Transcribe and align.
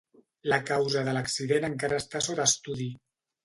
La 0.53 0.57
causa 0.69 1.03
de 1.09 1.13
l'accident 1.19 1.69
encara 1.69 2.03
està 2.05 2.25
sota 2.31 2.51
estudi. 2.53 2.93